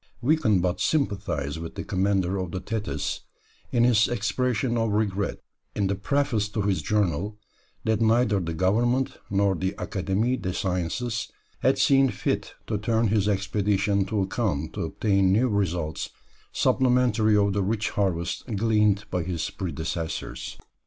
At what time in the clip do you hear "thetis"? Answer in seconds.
2.59-3.21